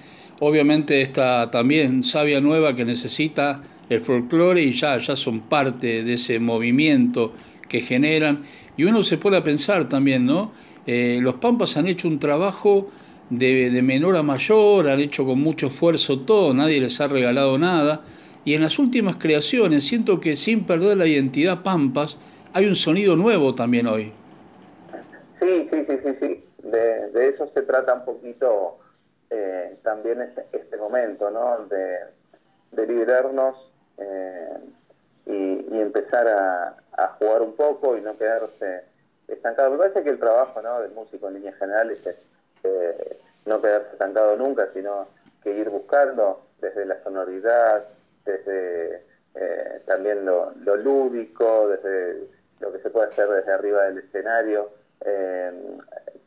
obviamente 0.41 1.01
esta 1.01 1.51
también 1.51 2.05
sabia 2.05 2.41
nueva 2.41 2.75
que 2.75 2.85
necesita 2.85 3.63
el 3.89 4.01
folclore 4.01 4.63
y 4.63 4.73
ya, 4.73 4.99
ya 4.99 5.17
son 5.17 5.41
parte 5.41 6.03
de 6.03 6.15
ese 6.15 6.39
movimiento 6.39 7.33
que 7.69 7.81
generan. 7.81 8.45
Y 8.77 8.85
uno 8.85 9.03
se 9.03 9.17
puede 9.17 9.41
pensar 9.43 9.89
también, 9.89 10.27
¿no? 10.27 10.53
Eh, 10.87 11.19
los 11.21 11.37
Pampas 11.37 11.77
han 11.77 11.87
hecho 11.87 12.09
un 12.09 12.19
trabajo 12.19 12.91
de, 13.31 13.71
de, 13.71 13.83
menor 13.83 14.17
a 14.17 14.23
mayor, 14.23 14.89
han 14.89 15.01
hecho 15.01 15.25
con 15.25 15.41
mucho 15.41 15.67
esfuerzo 15.67 16.21
todo, 16.21 16.55
nadie 16.55 16.81
les 16.81 17.01
ha 17.01 17.09
regalado 17.09 17.59
nada. 17.59 18.03
Y 18.45 18.55
en 18.55 18.63
las 18.63 18.79
últimas 18.79 19.17
creaciones 19.17 19.85
siento 19.85 20.21
que 20.21 20.37
sin 20.37 20.67
perder 20.67 20.97
la 20.97 21.07
identidad 21.07 21.63
Pampas, 21.63 22.17
hay 22.53 22.67
un 22.67 22.77
sonido 22.77 23.17
nuevo 23.17 23.55
también 23.55 23.87
hoy. 23.87 24.13
Sí, 25.41 25.69
sí, 25.71 25.85
sí, 25.89 25.99
sí, 26.05 26.17
sí. 26.21 26.45
De, 26.63 27.29
eso 27.29 27.51
se 27.53 27.63
trata 27.63 27.95
un 27.95 28.05
poquito 28.05 28.79
eh, 29.31 29.77
también 29.83 30.23
este, 30.23 30.47
este, 30.53 30.77
momento, 30.77 31.31
¿no? 31.31 31.67
De, 31.67 31.99
de 32.73 32.87
librarnos 32.87 33.57
eh, 33.99 34.59
y, 35.27 35.81
empezar 35.81 36.27
a, 36.29 36.77
jugar 37.19 37.43
un 37.43 37.55
poco 37.55 37.97
y 37.97 38.01
no 38.01 38.17
quedarse 38.17 38.85
estancado. 39.29 39.71
Me 39.71 39.79
parece 39.79 40.03
que 40.03 40.11
el 40.11 40.19
trabajo 40.19 40.61
¿no? 40.63 40.81
del 40.81 40.93
músico 40.93 41.29
en 41.29 41.35
líneas 41.35 41.57
generales 41.57 42.07
es 42.07 42.17
eh, 42.67 43.19
no 43.45 43.61
quedarse 43.61 43.93
estancado 43.93 44.37
nunca, 44.37 44.69
sino 44.73 45.09
que 45.43 45.51
ir 45.53 45.69
buscando 45.71 46.47
desde 46.61 46.85
la 46.85 47.03
sonoridad, 47.03 47.85
desde 48.25 49.05
también 49.85 50.25
lo, 50.25 50.53
lo, 50.65 50.77
lúdico, 50.77 51.69
desde 51.69 52.27
lo 52.59 52.73
que 52.73 52.79
se 52.81 52.91
puede 52.91 53.09
hacer 53.09 53.29
desde 53.29 53.53
arriba 53.53 53.85
del 53.85 53.99
escenario. 53.99 54.71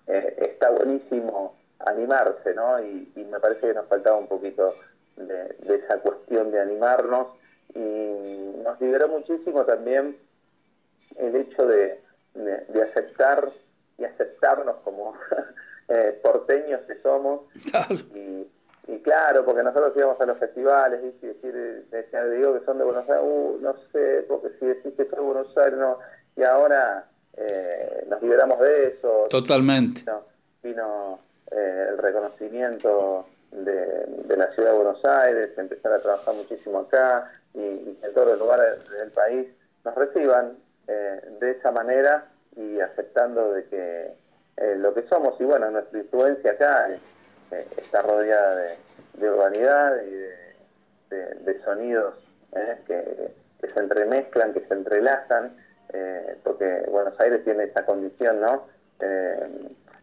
está 0.08 0.69
buenísimo 0.69 1.60
animarse, 1.79 2.53
¿no? 2.53 2.81
Y, 2.81 3.12
me 3.29 3.39
parece 3.39 3.67
que 3.67 3.74
nos 3.74 3.88
faltaba 3.88 4.17
un 4.17 4.27
poquito 4.27 4.75
de, 5.15 5.55
esa 5.67 6.00
cuestión 6.00 6.51
de 6.51 6.60
animarnos 6.60 7.27
y 7.74 8.63
nos 8.63 8.79
liberó 8.81 9.08
muchísimo 9.08 9.65
también 9.65 10.17
el 11.17 11.36
hecho 11.36 11.67
de, 11.67 12.01
aceptar 12.81 13.50
y 13.98 14.05
aceptarnos 14.05 14.77
como 14.77 15.13
eh, 15.89 16.19
porteños 16.22 16.81
que 16.84 16.96
somos 17.01 17.41
y, 18.88 19.00
claro, 19.00 19.46
porque 19.46 19.62
nosotros 19.62 19.93
íbamos 19.96 20.19
a 20.19 20.25
los 20.25 20.38
festivales 20.39 21.00
y 21.03 21.25
decir, 21.27 21.86
decían, 21.91 22.36
digo 22.36 22.58
que 22.58 22.65
son 22.65 22.79
de 22.79 22.84
Buenos 22.84 23.08
Aires, 23.08 23.24
uh, 23.24 23.58
no 23.62 23.75
sé, 23.91 24.25
porque 24.27 24.50
si 24.60 24.65
decís 24.65 24.93
que 24.98 25.05
son 25.05 25.19
de 25.19 25.25
Buenos 25.25 25.58
Aires, 25.58 25.77
no, 25.77 26.00
y 26.36 26.43
ahora 26.43 27.05
eh, 27.38 28.05
nos 28.10 28.22
liberamos 28.22 28.60
de 28.60 28.88
eso. 28.88 29.27
Totalmente. 29.29 30.03
vino 30.63 31.19
eh, 31.51 31.88
el 31.89 31.98
reconocimiento 31.98 33.27
de, 33.51 34.36
la 34.36 34.53
ciudad 34.53 34.72
de 34.72 34.75
Buenos 34.75 35.03
Aires, 35.05 35.58
empezar 35.58 35.93
a 35.93 36.00
trabajar 36.00 36.34
muchísimo 36.36 36.79
acá 36.79 37.31
y, 37.53 37.60
en 37.60 38.13
todos 38.13 38.29
los 38.29 38.39
lugares 38.39 38.89
del 38.89 39.12
país 39.12 39.48
nos 39.84 39.96
reciban 39.96 40.58
eh, 40.88 41.22
de 41.39 41.51
esa 41.51 41.72
manera 41.72 42.25
y 42.55 42.79
aceptando 42.79 43.53
de 43.53 43.65
que 43.65 44.13
eh, 44.60 44.75
lo 44.78 44.94
que 44.94 45.04
somos 45.04 45.39
y 45.39 45.44
bueno, 45.44 45.70
nuestra 45.72 46.00
influencia 46.00 46.51
acá 46.51 46.89
está 47.78 48.01
rodeada 48.01 48.56
de, 49.16 49.30
urbanidad 49.30 49.96
y 50.04 51.16
de, 51.16 51.62
sonidos 51.66 52.16
que, 52.86 53.32
se 53.62 53.80
entremezclan, 53.80 54.54
que 54.54 54.62
se 54.62 54.74
entrelazan, 54.74 55.56
porque 56.44 56.86
Buenos 56.89 57.20
Aires 57.20 57.44
tiene 57.44 57.63
esa 57.63 57.86
condición, 57.86 58.39
¿no? 58.39 58.68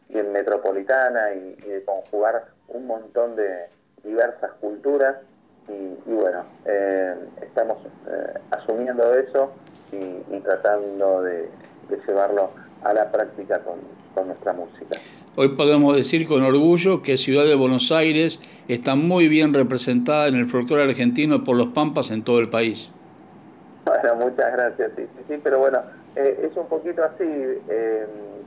bien 0.08 0.32
metropolitana 0.32 1.32
y, 1.34 1.54
de 1.56 1.84
conjugar 1.84 2.46
un 2.68 2.86
montón 2.86 3.36
de 3.36 3.66
diversas 4.02 4.52
culturas 4.60 5.16
y, 5.68 6.12
bueno, 6.12 6.44
eh, 6.64 7.14
estamos 7.42 7.78
eh, 8.08 8.34
asumiendo 8.52 9.12
eso 9.14 9.52
y, 9.90 10.38
tratando 10.40 11.22
de, 11.22 11.48
llevarlo 12.06 12.50
a 12.86 12.92
la 12.92 13.10
práctica 13.10 13.60
con, 13.60 14.26
nuestra 14.26 14.52
música. 14.54 14.98
Hoy 15.36 15.48
podemos 15.50 15.94
decir 15.94 16.26
con 16.26 16.42
orgullo 16.42 17.02
que 17.02 17.18
Ciudad 17.18 17.44
de 17.44 17.54
Buenos 17.54 17.92
Aires 17.92 18.40
está 18.68 18.94
muy 18.94 19.28
bien 19.28 19.52
representada 19.52 20.28
en 20.28 20.36
el 20.36 20.46
folclore 20.46 20.84
argentino 20.84 21.44
por 21.44 21.56
los 21.56 21.66
Pampas 21.68 22.10
en 22.10 22.22
todo 22.22 22.38
el 22.38 22.48
país. 22.48 22.90
Bueno, 23.84 24.16
muchas 24.16 24.52
gracias, 24.52 24.92
sí, 24.96 25.02
sí, 25.28 25.34
pero 25.42 25.58
bueno, 25.58 25.80
eh, 26.16 26.48
es 26.50 26.56
un 26.56 26.66
poquito 26.66 27.04
así. 27.04 27.24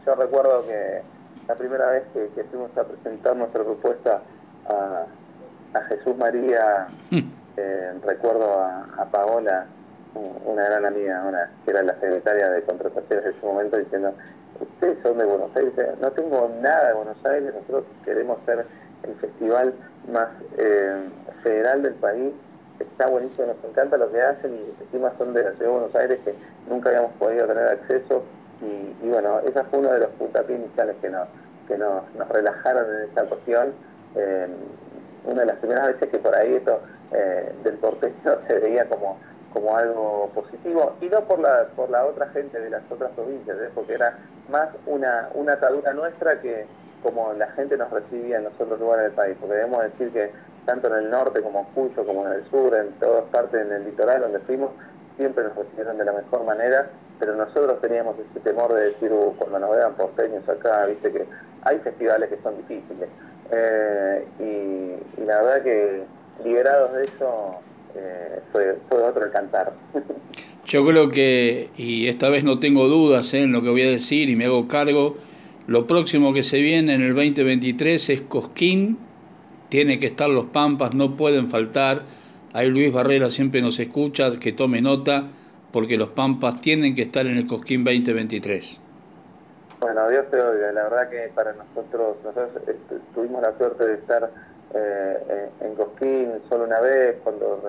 yo 0.05 0.15
recuerdo 0.15 0.65
que 0.65 1.01
la 1.48 1.55
primera 1.55 1.91
vez 1.91 2.03
que, 2.13 2.43
fuimos 2.46 2.75
a 2.77 2.84
presentar 2.84 3.36
nuestra 3.36 3.63
propuesta 3.63 4.22
a, 4.67 5.05
Jesús 5.88 6.17
María, 6.17 6.88
mm. 7.12 7.19
eh, 7.58 7.93
recuerdo 8.03 8.60
a, 8.60 9.05
Paola, 9.12 9.67
una 10.16 10.63
gran 10.63 10.86
amiga, 10.86 11.24
una, 11.28 11.51
que 11.63 11.72
era 11.72 11.84
la 11.84 11.94
secretaria 12.00 12.50
de 12.50 12.63
contrataciones 12.63 13.25
en 13.25 13.32
ese 13.32 13.46
momento, 13.46 13.78
diciendo, 13.78 14.13
ustedes 14.60 14.98
son 15.04 15.18
de 15.18 15.25
Buenos 15.25 15.56
Aires, 15.56 15.74
no 16.01 16.12
tengo 16.12 16.51
nada 16.62 16.89
de 16.89 16.94
Buenos 16.94 17.25
Aires, 17.25 17.54
nosotros 17.54 17.84
queremos 18.04 18.38
ser 18.46 18.66
el 19.04 19.16
festival 19.16 19.74
más 20.12 20.30
eh, 20.58 21.10
federal 21.44 21.84
del 21.84 21.94
país, 21.96 22.34
está 22.80 23.08
buenísimo, 23.08 23.48
nos 23.48 23.63
encanta 23.70 23.98
lo 23.98 24.12
que 24.12 24.22
hacen 24.22 24.56
y 24.56 24.84
encima 24.84 25.12
son 25.18 25.34
de 25.34 25.44
Buenos 25.44 25.94
Aires 25.96 26.20
que 26.24 26.34
nunca 26.70 26.89
habíamos 26.89 27.12
podido 27.13 27.46
tener 27.46 27.68
acceso 27.68 28.24
y, 28.62 29.08
bueno, 29.08 29.39
esa 29.39 29.63
fue 29.66 29.80
uno 29.80 29.94
de 29.94 30.00
los 30.00 30.10
puntapiés 30.12 30.60
iniciales 30.60 30.96
que 31.01 31.10
nos, 31.10 31.28
que 31.68 31.78
nos, 31.78 32.04
relajaron 32.30 32.86
en 32.94 33.01
esta 33.04 33.24
cuestión. 33.24 33.70
Eh, 34.16 34.48
una 35.25 35.42
de 35.42 35.46
las 35.46 35.58
primeras 35.58 35.88
veces 35.88 36.10
que 36.10 36.18
por 36.18 36.36
ahí 36.36 36.56
esto 36.56 36.80
eh, 37.13 37.54
del 37.63 37.75
porteño 37.75 38.13
se 38.48 38.60
veía 38.60 38.86
como, 38.86 39.18
como 39.53 39.75
algo 39.75 40.29
positivo, 40.34 40.94
y 41.01 41.06
no 41.06 41.22
por 41.22 41.39
la, 41.39 41.68
por 41.75 41.89
la 41.89 42.06
otra 42.06 42.27
gente 42.29 42.60
de 42.60 42.70
las 42.70 42.84
otras 42.89 43.12
provincias, 43.12 43.58
¿eh? 43.58 43.70
porque 43.74 43.94
era 43.94 44.18
más 44.50 44.70
una, 44.86 45.29
una 45.34 45.53
atadura 45.53 45.94
nuestra 45.94 46.39
que 46.41 46.65
como 47.01 47.34
la 47.34 47.48
gente 47.51 47.77
nos 47.77 47.89
recibía 47.91 48.38
en 48.38 48.44
los 48.44 48.53
otros 48.60 48.79
lugares 48.79 49.06
del 49.06 49.13
país, 49.13 49.38
porque 49.39 49.56
debemos 49.56 49.84
decir 49.84 50.12
que 50.12 50.32
tanto 50.65 50.88
en 50.88 51.06
el 51.06 51.10
norte 51.10 51.41
como 51.41 51.60
en 51.60 51.65
Cuyo, 51.74 52.06
como 52.06 52.27
en 52.27 52.34
el 52.34 52.46
sur, 52.50 52.75
en 52.75 52.91
todas 53.00 53.25
partes 53.25 53.65
en 53.65 53.72
el 53.72 53.86
litoral 53.86 54.22
donde 54.22 54.39
fuimos, 54.39 54.72
siempre 55.15 55.44
nos 55.44 55.56
recibieron 55.56 55.98
de 55.98 56.06
la 56.06 56.13
mejor 56.13 56.44
manera, 56.44 56.88
pero 57.20 57.36
nosotros 57.36 57.82
teníamos 57.82 58.15
ese 58.20 58.39
temor 58.39 58.74
de 58.74 58.86
decir, 58.86 59.12
uh, 59.12 59.36
cuando 59.38 59.60
nos 59.60 59.75
vean 59.75 59.94
porteños 59.94 60.48
acá, 60.48 60.86
viste 60.86 61.12
que 61.12 61.25
hay 61.63 61.79
festivales 61.79 62.29
que 62.29 62.38
son 62.38 62.56
difíciles. 62.58 63.10
Eh, 63.51 64.27
y, 64.39 65.24
la 65.25 65.41
verdad 65.41 65.62
que 65.63 66.03
liberados 66.44 66.94
de 66.94 67.03
eso 67.03 67.62
eh, 67.96 68.39
fue, 68.51 68.77
fue 68.88 69.03
otro 69.03 69.25
el 69.25 69.31
cantar. 69.31 69.74
Yo 70.65 70.86
creo 70.86 71.10
que, 71.10 71.69
y 71.77 72.08
esta 72.08 72.29
vez 72.29 72.43
no 72.43 72.60
tengo 72.60 72.88
dudas 72.88 73.34
en 73.34 73.51
lo 73.51 73.63
que 73.63 73.69
voy 73.69 73.81
a 73.81 73.89
decir 73.89 74.29
y 74.29 74.36
me 74.36 74.46
hago 74.46 74.67
cargo, 74.67 75.17
lo 75.65 75.88
próximo 75.88 76.31
que 76.34 76.43
se 76.43 76.60
viene 76.60 76.93
en 76.93 77.01
el 77.01 77.15
2023 77.15 78.10
es 78.10 78.22
Cosquín, 78.22 79.00
tiene 79.69 80.00
que 80.00 80.05
estar 80.05 80.29
los 80.29 80.46
Pampas, 80.46 80.93
no 80.93 81.15
pueden 81.15 81.50
faltar. 81.50 82.03
Ahí 82.53 82.69
Luis 82.69 82.93
Barrera 82.93 83.29
siempre 83.29 83.62
nos 83.62 83.79
escucha, 83.79 84.38
que 84.39 84.51
tome 84.51 84.81
nota, 84.81 85.25
porque 85.72 85.98
los 85.98 86.10
Pampas 86.10 86.62
tienen 86.62 86.96
que 86.96 87.03
estar 87.03 87.25
en 87.25 87.38
el 87.38 87.48
Cosquín 87.48 87.84
2023. 87.84 88.79
Bueno, 89.79 90.10
Dios 90.10 90.25
te 90.29 90.41
oiga, 90.41 90.72
la 90.72 90.84
verdad 90.84 91.10
que 91.10 91.31
para 91.34 91.53
nosotros, 91.53 92.17
nosotros 92.24 92.50
este, 92.67 92.96
tuvimos 93.15 93.41
la 93.41 93.58
suerte 93.58 93.86
de 93.88 93.93
estar 93.93 94.29
eh, 94.74 95.50
en 95.62 95.76
Cosquín 95.76 96.42
solo 96.48 96.66
una 96.66 96.80
vez, 96.80 97.18
cuando 97.24 97.62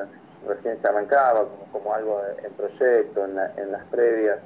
recién 0.47 0.81
se 0.81 0.89
arrancaba, 0.89 1.47
como, 1.73 1.95
algo 1.95 2.23
en 2.43 2.53
proyecto, 2.53 3.25
en, 3.25 3.73
las 3.73 3.85
previas, 3.91 4.39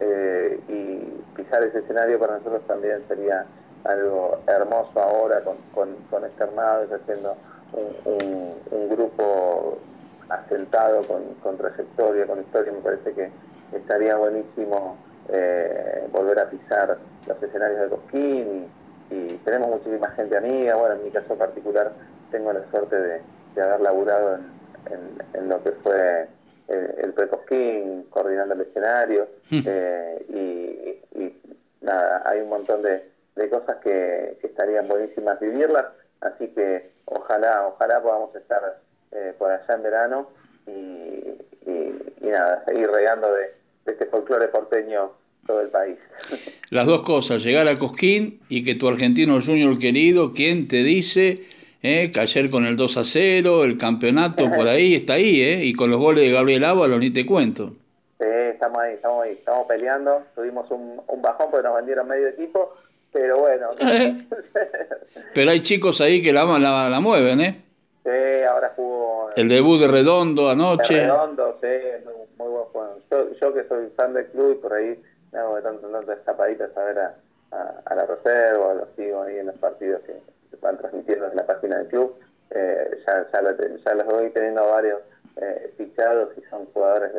eh, 0.00 0.60
y 0.68 1.36
pisar 1.36 1.62
ese 1.62 1.78
escenario 1.78 2.18
para 2.18 2.38
nosotros 2.38 2.62
también 2.66 3.02
sería 3.08 3.46
algo 3.84 4.40
hermoso 4.46 5.00
ahora 5.00 5.42
con, 5.42 5.56
con, 5.74 5.94
con 6.10 6.24
este 6.24 6.44
haciendo 6.44 7.36
un, 8.04 8.88
grupo 8.88 9.78
asentado 10.28 11.02
con, 11.42 11.56
trayectoria, 11.56 12.26
con 12.26 12.40
historia, 12.40 12.72
me 12.72 12.78
parece 12.78 13.12
que 13.12 13.30
estaría 13.72 14.16
buenísimo 14.16 14.96
eh, 15.28 16.06
volver 16.12 16.38
a 16.38 16.48
pisar 16.48 16.96
los 17.26 17.42
escenarios 17.42 17.80
de 17.80 17.88
Cosquín 17.88 18.68
tenemos 19.44 19.68
muchísima 19.68 20.10
gente 20.10 20.36
amiga, 20.36 20.76
bueno, 20.76 20.94
en 20.96 21.04
mi 21.04 21.10
caso 21.10 21.36
particular 21.36 21.92
tengo 22.30 22.52
la 22.52 22.64
suerte 22.70 22.96
de, 22.96 23.20
haber 23.62 23.80
laburado 23.80 24.38
en, 25.34 25.48
lo 25.48 25.62
que 25.62 25.72
fue 25.72 26.26
el, 26.68 27.12
pre-Cosquín, 27.12 28.06
coordinando 28.10 28.54
el 28.54 28.62
escenario 28.62 29.28
mm. 29.50 29.60
eh, 29.66 30.26
y 30.28 31.32
nada, 31.82 32.22
hay 32.24 32.40
un 32.40 32.48
montón 32.48 32.82
de, 32.82 33.14
de 33.36 33.50
cosas 33.50 33.76
que, 33.76 34.38
estarían 34.42 34.86
buenísimas 34.86 35.40
vivirlas, 35.40 35.86
así 36.20 36.48
que 36.48 36.92
ojalá, 37.06 37.66
ojalá 37.66 38.00
podamos 38.00 38.34
estar 38.36 38.78
eh, 39.10 39.34
por 39.36 39.50
allá 39.50 39.74
en 39.74 39.82
verano 39.82 40.28
y, 40.66 41.38
nada, 42.20 42.64
seguir 42.64 42.90
regando 42.90 43.32
de, 43.32 43.54
este 43.86 44.06
folclore 44.06 44.48
porteño 44.48 45.12
todo 45.46 45.60
el 45.60 45.68
país. 45.68 45.96
Las 46.70 46.86
dos 46.86 47.02
cosas, 47.02 47.42
llegar 47.42 47.68
a 47.68 47.78
Cosquín 47.78 48.40
y 48.48 48.64
que 48.64 48.74
tu 48.74 48.88
argentino 48.88 49.40
junior 49.40 49.78
querido, 49.78 50.32
quien 50.32 50.68
te 50.68 50.82
dice 50.82 51.44
eh, 51.82 52.10
que 52.12 52.20
ayer 52.20 52.50
con 52.50 52.66
el 52.66 52.76
2 52.76 52.96
a 52.96 53.04
0, 53.04 53.64
el 53.64 53.78
campeonato 53.78 54.50
por 54.50 54.66
ahí, 54.68 54.94
está 54.96 55.14
ahí, 55.14 55.40
eh, 55.40 55.64
y 55.64 55.74
con 55.74 55.90
los 55.90 56.00
goles 56.00 56.24
de 56.24 56.32
Gabriel 56.32 56.64
Ábalos 56.64 56.98
ni 56.98 57.10
te 57.10 57.26
cuento. 57.26 57.72
Sí, 58.18 58.26
estamos 58.26 58.78
ahí, 58.78 58.94
estamos 58.94 59.24
ahí, 59.24 59.32
estamos 59.32 59.66
peleando, 59.68 60.22
tuvimos 60.34 60.70
un, 60.70 61.00
un 61.06 61.22
bajón 61.22 61.50
porque 61.50 61.66
nos 61.66 61.76
vendieron 61.76 62.08
medio 62.08 62.28
equipo, 62.28 62.74
pero 63.12 63.38
bueno. 63.40 63.68
pero 65.34 65.50
hay 65.50 65.60
chicos 65.60 66.00
ahí 66.00 66.22
que 66.22 66.32
la, 66.32 66.44
la, 66.58 66.88
la 66.88 67.00
mueven, 67.00 67.40
¿eh? 67.40 67.64
Sí, 68.04 68.44
ahora 68.50 68.72
jugó. 68.76 69.30
El 69.34 69.48
debut 69.48 69.80
de 69.80 69.88
Redondo 69.88 70.50
anoche. 70.50 71.00
Redondo, 71.00 71.58
sí, 71.62 71.68
muy, 72.04 72.14
muy 72.36 72.48
buen 72.52 72.64
juego. 72.66 72.98
Yo, 73.40 73.54
que 73.54 73.64
soy 73.66 73.86
fan 73.96 74.12
del 74.12 74.26
club 74.26 74.56
y 74.58 74.62
por 74.62 74.74
ahí 74.74 75.00
de 75.34 75.62
tanto 75.62 75.88
tanto 75.88 76.12
a 76.76 76.84
ver 76.84 76.98
a, 76.98 77.14
a, 77.84 77.94
la 77.94 78.06
reserva, 78.06 78.74
los 78.74 78.88
sigo 78.96 79.22
ahí 79.22 79.38
en 79.38 79.46
los 79.46 79.56
partidos 79.56 80.02
que 80.02 80.12
se 80.50 80.56
van 80.60 80.78
transmitiendo 80.78 81.26
en 81.26 81.36
la 81.36 81.46
página 81.46 81.78
del 81.78 81.88
club. 81.88 82.14
Eh, 82.50 83.02
ya, 83.06 83.26
ya, 83.32 83.94
los 83.94 84.06
voy 84.06 84.30
teniendo 84.30 84.64
varios 84.66 85.00
eh, 85.36 85.72
fichados 85.76 86.30
y 86.36 86.42
son 86.48 86.66
jugadores 86.66 87.12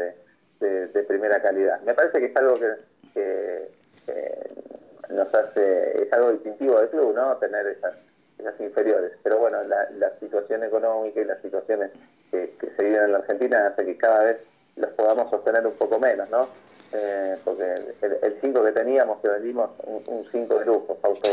de, 0.60 0.88
de, 0.88 1.04
primera 1.04 1.41
calidad. 1.41 1.82
Me 1.82 1.93
parece 1.93 2.19
que 2.19 2.25
es 2.28 2.36
algo 2.38 2.56
que, 2.56 2.73
que, 3.13 3.71
que 4.06 5.13
nos 5.13 5.34
hace, 5.34 6.04
es 6.04 6.13
algo 6.13 6.32
distintivo 6.32 6.80
del 6.80 6.89
club, 6.89 7.15
¿no? 7.15 7.36
Tener 7.38 7.67
esas, 7.67 7.93
esas 8.39 8.60
inferiores. 8.62 9.12
Pero 9.23 9.39
bueno, 9.39 9.62
la, 9.63 9.89
la 9.91 10.12
situación 10.19 10.63
económica 10.63 11.19
y 11.19 11.25
las 11.25 11.41
situaciones 11.41 11.91
que, 12.32 12.56
se 12.75 12.84
viven 12.84 13.04
en 13.04 13.12
la 13.12 13.17
Argentina 13.19 13.67
hace 13.67 13.86
que 13.86 13.97
cada 13.97 14.23
vez 14.23 14.38
los 14.75 14.91
podamos 14.91 15.30
sostener 15.30 15.65
un 15.65 15.73
poco 15.73 15.99
menos, 15.99 16.30
¿no? 16.30 16.47
Eh, 16.97 17.38
porque 17.43 17.63
el 18.23 18.38
5 18.39 18.63
que 18.63 18.71
teníamos, 18.71 19.19
que 19.19 19.27
vendimos, 19.27 19.69
un 19.84 20.25
5 20.31 20.60
de 20.60 20.65
lujo, 20.65 20.97
Fausto 21.01 21.29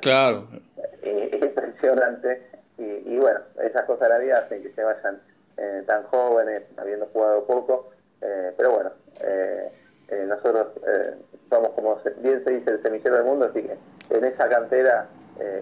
claro, 0.00 0.46
impresionante. 1.02 2.42
Y, 2.78 3.16
bueno, 3.18 3.40
esas 3.62 3.84
cosas 3.84 4.08
de 4.08 4.14
la 4.14 4.18
vida 4.18 4.38
hacen 4.38 4.62
que 4.62 4.72
se 4.72 4.82
vayan 4.82 5.20
eh, 5.56 5.84
tan 5.86 6.02
jóvenes, 6.04 6.62
habiendo 6.76 7.06
jugado 7.06 7.44
poco. 7.44 7.90
Eh, 8.22 8.52
pero 8.56 8.72
bueno, 8.72 8.90
nosotros 10.26 10.68
somos, 11.50 11.70
como 11.70 11.98
bien 12.18 12.42
se 12.44 12.50
dice, 12.50 12.70
el 12.70 12.82
semillero 12.82 13.16
del 13.16 13.24
mundo, 13.24 13.46
así 13.50 13.62
que 13.62 13.76
en 14.16 14.24
esa 14.24 14.48
cantera 14.48 15.06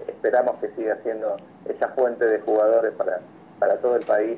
esperamos 0.07 0.61
que 0.61 0.71
siga 0.71 0.97
siendo 1.03 1.37
esa 1.69 1.89
fuente 1.89 2.25
de 2.25 2.41
jugadores 2.41 2.93
para, 2.95 3.21
para 3.61 3.77
todo 3.77 3.95
el 3.95 4.05
país 4.05 4.37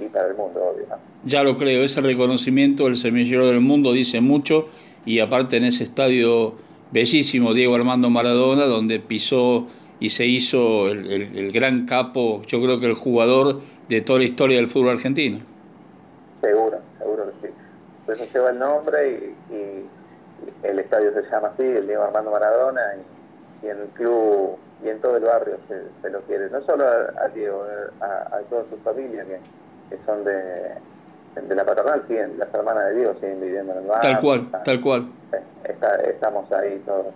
y, 0.00 0.04
para 0.06 0.28
el 0.28 0.36
mundo, 0.36 0.62
obvio. 0.62 0.86
Ya 1.24 1.42
lo 1.42 1.56
creo, 1.58 1.82
ese 1.82 2.00
reconocimiento 2.00 2.84
del 2.84 2.94
semillero 2.94 3.48
del 3.48 3.60
mundo 3.60 3.92
dice 3.92 4.20
mucho 4.20 4.68
y 5.04 5.18
aparte 5.18 5.56
en 5.56 5.64
ese 5.64 5.82
estadio 5.82 6.54
bellísimo 6.92 7.52
Diego 7.54 7.74
Armando 7.74 8.10
Maradona, 8.10 8.66
donde 8.66 9.00
pisó 9.00 9.66
y 9.98 10.10
se 10.10 10.26
hizo 10.26 10.88
el, 10.88 11.10
el 11.10 11.50
gran 11.50 11.86
capo, 11.86 12.42
yo 12.46 12.62
creo 12.62 12.78
que 12.78 12.86
el 12.86 12.94
jugador 12.94 13.60
de 13.88 14.00
toda 14.02 14.20
la 14.20 14.26
historia 14.26 14.58
del 14.58 14.68
fútbol 14.68 14.90
argentino. 14.90 15.38
Seguro, 16.40 16.78
seguro 17.00 17.24
que 17.40 17.48
sí 17.48 17.54
eso 18.12 18.24
lleva 18.32 18.50
el 18.50 18.58
nombre 18.58 19.34
y, 19.50 19.86
el 20.62 20.78
estadio 20.78 21.12
se 21.12 21.22
llama 21.30 21.48
así, 21.48 21.62
el 21.62 21.86
Diego 21.86 22.04
Armando 22.04 22.30
Maradona, 22.30 22.80
y, 23.62 23.66
en 23.66 23.78
el 23.78 23.88
club 23.88 24.56
y 24.84 24.88
en 24.88 25.00
todo 25.00 25.16
el 25.16 25.24
barrio 25.24 25.58
se, 25.68 26.10
lo 26.10 26.20
quiere. 26.22 26.50
No 26.50 26.62
solo 26.64 26.84
a, 26.84 27.28
Diego, 27.34 27.64
a, 28.00 28.38
toda 28.48 28.64
su 28.70 28.76
familia 28.78 29.24
que, 29.24 29.96
son 30.06 30.24
de, 30.24 30.74
de 31.48 31.54
la 31.54 31.64
paternal, 31.64 32.04
siguen, 32.06 32.38
las 32.38 32.52
hermanas 32.54 32.90
de 32.90 32.96
Diego 32.96 33.14
siguen 33.14 33.40
viviendo 33.40 33.72
en 33.72 33.78
el 33.78 33.86
barrio. 33.86 34.10
Tal 34.10 34.20
cual, 34.20 34.50
tal 34.64 34.80
cual. 34.80 35.08
estamos 36.08 36.50
ahí 36.52 36.80
todos, 36.86 37.06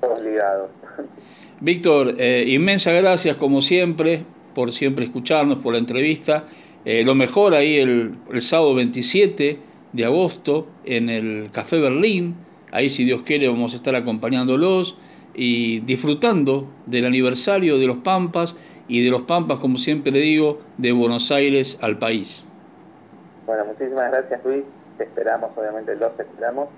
todos 0.00 0.20
ligados. 0.22 0.70
Víctor, 1.60 2.14
eh, 2.18 2.44
inmensas 2.48 2.94
gracias 2.94 3.36
como 3.36 3.60
siempre 3.62 4.24
por 4.54 4.72
siempre 4.72 5.04
escucharnos, 5.04 5.58
por 5.58 5.72
la 5.72 5.78
entrevista. 5.78 6.44
Eh, 6.84 7.04
lo 7.04 7.14
mejor 7.14 7.54
ahí 7.54 7.78
el, 7.78 8.16
el 8.30 8.40
sábado 8.40 8.74
27 8.74 9.58
de 9.92 10.04
agosto 10.04 10.66
en 10.84 11.08
el 11.08 11.50
Café 11.52 11.80
Berlín. 11.80 12.36
Ahí, 12.72 12.90
si 12.90 13.04
Dios 13.04 13.22
quiere, 13.22 13.48
vamos 13.48 13.72
a 13.74 13.76
estar 13.76 13.94
acompañándolos 13.94 14.96
y 15.34 15.80
disfrutando 15.80 16.66
del 16.86 17.06
aniversario 17.06 17.78
de 17.78 17.86
los 17.86 17.98
Pampas 17.98 18.54
y 18.88 19.04
de 19.04 19.10
los 19.10 19.22
Pampas, 19.22 19.58
como 19.58 19.78
siempre 19.78 20.12
le 20.12 20.20
digo, 20.20 20.60
de 20.78 20.92
Buenos 20.92 21.30
Aires 21.30 21.78
al 21.80 21.98
país. 21.98 22.44
Bueno, 23.46 23.64
muchísimas 23.64 24.10
gracias 24.10 24.44
Luis, 24.44 24.64
te 24.98 25.04
esperamos, 25.04 25.50
obviamente 25.56 25.96
los 25.96 26.18
esperamos. 26.18 26.68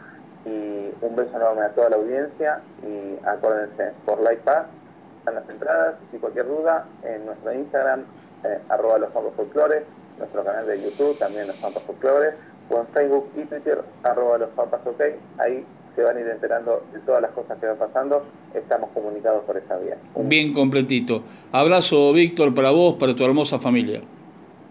Y 0.47 0.91
un 1.01 1.17
beso 1.17 1.35
enorme 1.37 1.63
a 1.63 1.71
toda 1.71 1.89
la 1.91 1.97
audiencia. 1.97 2.61
Y 2.83 3.27
acuérdense, 3.27 3.93
por 4.05 4.19
Live 4.19 4.43
Pass 4.45 4.67
están 5.19 5.37
las 5.37 5.49
entradas. 5.49 5.95
Y 6.13 6.19
cualquier 6.19 6.47
duda 6.47 6.85
en 7.03 7.25
nuestro 7.25 7.53
Instagram, 7.55 8.01
eh, 8.45 8.59
arroba 8.69 8.99
los 8.99 9.11
Pampas 9.11 9.33
Folclores, 9.37 9.85
nuestro 10.19 10.45
canal 10.45 10.67
de 10.67 10.83
YouTube 10.83 11.19
también 11.19 11.49
los 11.49 11.57
Pampas 11.57 11.83
Folclores 11.85 12.35
o 12.71 12.81
en 12.81 12.87
Facebook 12.89 13.31
y 13.37 13.45
Twitter, 13.45 13.83
arroba 14.03 14.39
los 14.39 14.51
papas 14.51 14.81
ok, 14.87 15.01
ahí 15.39 15.65
se 15.95 16.03
van 16.03 16.17
a 16.17 16.21
ir 16.21 16.27
enterando 16.29 16.85
de 16.93 16.99
todas 17.01 17.23
las 17.23 17.31
cosas 17.33 17.59
que 17.59 17.67
van 17.67 17.77
pasando, 17.77 18.25
estamos 18.55 18.91
comunicados 18.93 19.45
por 19.45 19.57
esa 19.57 19.77
vía. 19.79 19.97
Bien 20.17 20.53
completito. 20.53 21.23
Abrazo 21.53 22.13
Víctor 22.13 22.55
para 22.55 22.71
vos, 22.71 22.95
para 22.95 23.15
tu 23.15 23.25
hermosa 23.25 23.59
familia. 23.59 24.01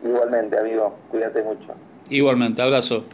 Igualmente, 0.03 0.57
amigo, 0.57 0.95
cuídate 1.09 1.41
mucho. 1.43 1.73
Igualmente, 2.09 2.61
abrazo. 2.61 3.05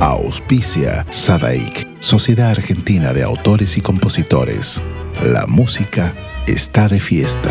Auspicia 0.00 1.06
Sadaik, 1.10 2.00
Sociedad 2.00 2.50
Argentina 2.50 3.12
de 3.12 3.22
Autores 3.22 3.76
y 3.78 3.80
Compositores. 3.80 4.82
La 5.24 5.46
música 5.46 6.12
está 6.46 6.88
de 6.88 7.00
fiesta. 7.00 7.50